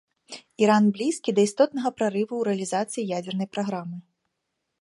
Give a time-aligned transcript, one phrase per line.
[0.63, 3.97] Іран блізкі да істотнага прарыву ў рэалізацыі ядзернай праграмы.